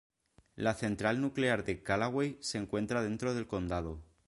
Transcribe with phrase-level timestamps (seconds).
[0.55, 4.01] La Central Nuclear de Callaway se encuentra dentro del condado.